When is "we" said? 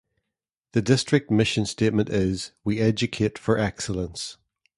2.63-2.79